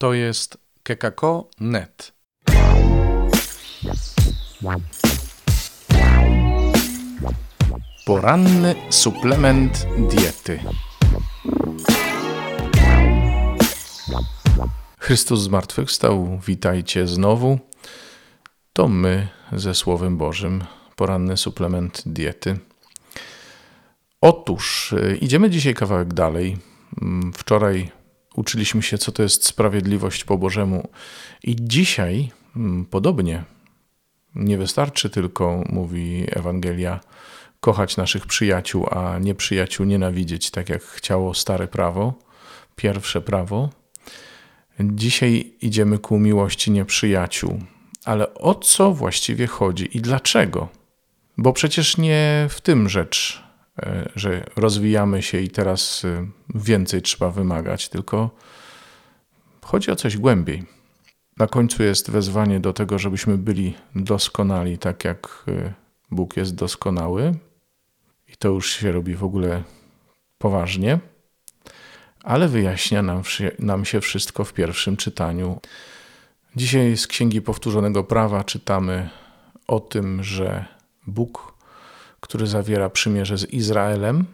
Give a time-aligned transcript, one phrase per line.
[0.00, 2.12] To jest kekako.net.
[8.06, 10.60] Poranny suplement diety.
[14.98, 17.58] Chrystus zmartwychwstał, witajcie znowu.
[18.72, 20.64] To my ze Słowem Bożym,
[20.96, 22.58] poranny suplement diety.
[24.20, 26.56] Otóż y, idziemy dzisiaj kawałek dalej.
[27.02, 27.99] Mm, Wczoraj
[28.40, 30.88] uczyliśmy się, co to jest sprawiedliwość po Bożemu,
[31.42, 33.44] i dzisiaj mm, podobnie.
[34.34, 37.00] Nie wystarczy tylko, mówi Ewangelia,
[37.60, 42.14] kochać naszych przyjaciół, a nieprzyjaciół nienawidzieć, tak jak chciało stare prawo,
[42.76, 43.70] pierwsze prawo.
[44.80, 47.60] Dzisiaj idziemy ku miłości nieprzyjaciół.
[48.04, 50.68] Ale o co właściwie chodzi i dlaczego?
[51.38, 53.42] Bo przecież nie w tym rzecz,
[54.14, 58.30] że rozwijamy się i teraz e, więcej trzeba wymagać, tylko
[59.62, 60.62] chodzi o coś głębiej.
[61.36, 65.72] Na końcu jest wezwanie do tego, żebyśmy byli doskonali, tak jak e,
[66.10, 67.34] Bóg jest doskonały.
[68.28, 69.62] I to już się robi w ogóle
[70.38, 70.98] poważnie,
[72.24, 73.22] ale wyjaśnia nam,
[73.58, 75.60] nam się wszystko w pierwszym czytaniu.
[76.56, 79.10] Dzisiaj z Księgi Powtórzonego Prawa czytamy
[79.66, 80.64] o tym, że
[81.06, 81.54] Bóg,
[82.20, 84.24] który zawiera przymierze z Izraelem,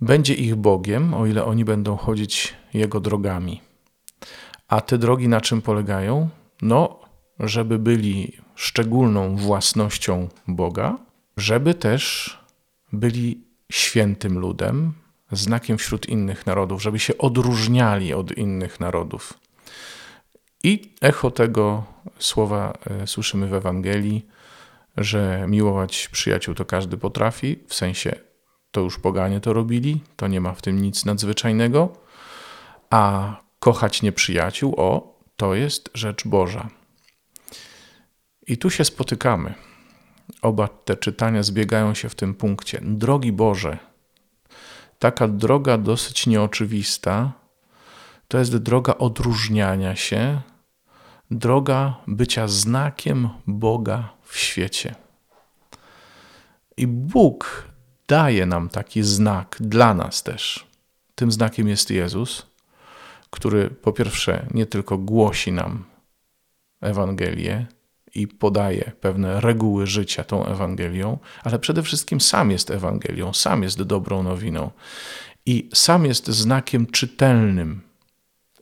[0.00, 3.60] będzie ich Bogiem, o ile oni będą chodzić Jego drogami.
[4.68, 6.28] A te drogi na czym polegają?
[6.62, 6.98] No,
[7.40, 10.98] żeby byli szczególną własnością Boga,
[11.36, 12.38] żeby też
[12.92, 14.92] byli świętym ludem,
[15.32, 19.34] znakiem wśród innych narodów, żeby się odróżniali od innych narodów.
[20.62, 21.84] I echo tego
[22.18, 24.26] słowa e, słyszymy w Ewangelii,
[24.96, 28.16] że miłować przyjaciół to każdy potrafi, w sensie
[28.70, 31.92] to już poganie to robili, to nie ma w tym nic nadzwyczajnego,
[32.90, 36.68] a kochać nieprzyjaciół, o, to jest rzecz Boża.
[38.46, 39.54] I tu się spotykamy.
[40.42, 42.80] Oba te czytania zbiegają się w tym punkcie.
[42.82, 43.78] Drogi Boże,
[44.98, 47.32] taka droga dosyć nieoczywista,
[48.28, 50.40] to jest droga odróżniania się,
[51.30, 54.94] droga bycia znakiem Boga w świecie.
[56.76, 57.68] I Bóg
[58.08, 60.66] daje nam taki znak dla nas też.
[61.14, 62.46] Tym znakiem jest Jezus,
[63.30, 65.84] który po pierwsze nie tylko głosi nam
[66.80, 67.66] Ewangelię
[68.14, 73.82] i podaje pewne reguły życia tą Ewangelią, ale przede wszystkim sam jest Ewangelią, sam jest
[73.82, 74.70] dobrą nowiną
[75.46, 77.80] i sam jest znakiem czytelnym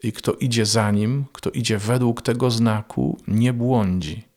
[0.02, 4.31] i kto idzie za nim, kto idzie według tego znaku, nie błądzi.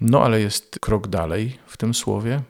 [0.00, 2.42] No ale jest krok dalej w tym słowie,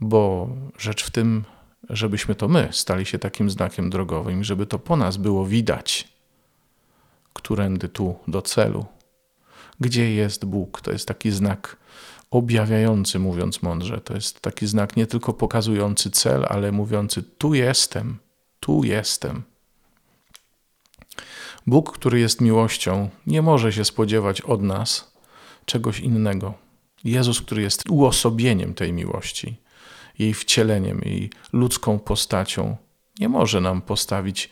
[0.00, 0.48] bo
[0.78, 1.44] rzecz w tym,
[1.90, 6.08] żebyśmy to my stali się takim znakiem drogowym, żeby to po nas było widać,
[7.32, 8.86] którędy tu do celu.
[9.80, 10.80] Gdzie jest Bóg?
[10.80, 11.76] To jest taki znak
[12.30, 14.00] objawiający, mówiąc mądrze.
[14.00, 18.18] To jest taki znak nie tylko pokazujący cel, ale mówiący: Tu jestem
[18.60, 19.42] tu jestem.
[21.66, 25.12] Bóg, który jest miłością, nie może się spodziewać od nas
[25.68, 26.54] czegoś innego.
[27.04, 29.56] Jezus, który jest uosobieniem tej miłości,
[30.18, 32.76] jej wcieleniem, jej ludzką postacią,
[33.18, 34.50] nie może nam postawić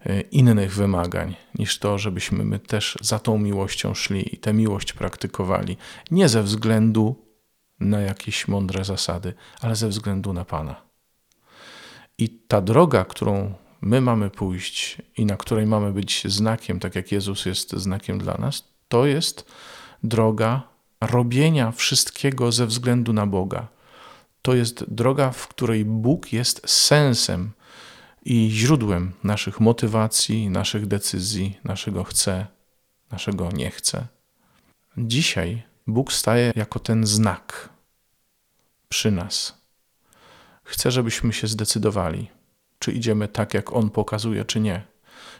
[0.00, 4.92] e, innych wymagań niż to, żebyśmy my też za tą miłością szli i tę miłość
[4.92, 5.76] praktykowali.
[6.10, 7.26] Nie ze względu
[7.80, 10.82] na jakieś mądre zasady, ale ze względu na Pana.
[12.18, 17.12] I ta droga, którą my mamy pójść i na której mamy być znakiem, tak jak
[17.12, 19.50] Jezus jest znakiem dla nas, to jest
[20.08, 20.62] droga
[21.00, 23.68] robienia wszystkiego ze względu na Boga.
[24.42, 27.52] To jest droga, w której Bóg jest sensem
[28.24, 32.46] i źródłem naszych motywacji, naszych decyzji, naszego chce,
[33.10, 34.06] naszego nie chce.
[34.98, 37.68] Dzisiaj Bóg staje jako ten znak
[38.88, 39.66] przy nas
[40.66, 42.30] Chcę, żebyśmy się zdecydowali,
[42.78, 44.82] czy idziemy tak, jak On pokazuje, czy nie.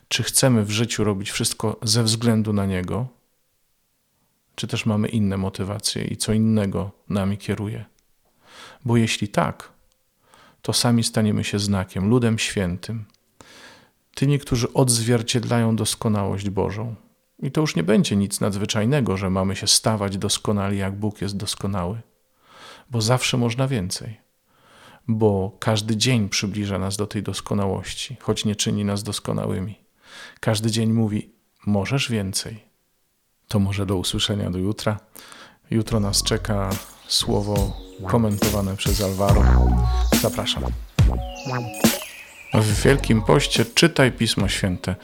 [0.09, 3.09] Czy chcemy w życiu robić wszystko ze względu na Niego,
[4.56, 7.84] czy też mamy inne motywacje i co innego nami kieruje.
[8.84, 9.72] Bo jeśli tak,
[10.62, 13.04] to sami staniemy się znakiem, ludem świętym,
[14.14, 16.94] tymi, którzy odzwierciedlają doskonałość Bożą.
[17.42, 21.36] I to już nie będzie nic nadzwyczajnego, że mamy się stawać doskonali, jak Bóg jest
[21.36, 22.00] doskonały,
[22.91, 24.26] bo zawsze można więcej
[25.09, 29.78] bo każdy dzień przybliża nas do tej doskonałości, choć nie czyni nas doskonałymi.
[30.41, 31.30] Każdy dzień mówi:
[31.66, 32.66] Możesz więcej.
[33.48, 34.98] To może do usłyszenia do jutra.
[35.71, 36.71] Jutro nas czeka
[37.09, 37.77] słowo
[38.07, 39.43] komentowane przez Alvaro.
[40.22, 40.63] Zapraszam.
[42.54, 44.95] W Wielkim Poście czytaj Pismo Święte,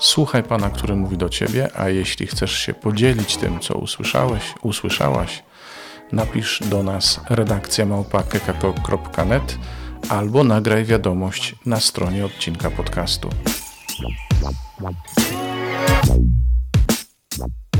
[0.00, 5.42] słuchaj Pana, który mówi do Ciebie, a jeśli chcesz się podzielić tym, co usłyszałeś, usłyszałaś,
[6.12, 9.58] napisz do nas redakcja małpa.kekako.net
[10.08, 13.28] albo nagraj wiadomość na stronie odcinka podcastu.